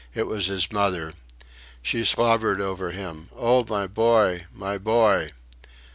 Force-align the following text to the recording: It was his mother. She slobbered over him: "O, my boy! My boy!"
It 0.15 0.25
was 0.25 0.47
his 0.47 0.71
mother. 0.71 1.13
She 1.83 2.03
slobbered 2.03 2.59
over 2.59 2.89
him: 2.89 3.29
"O, 3.35 3.63
my 3.69 3.85
boy! 3.85 4.47
My 4.51 4.79
boy!" 4.79 5.29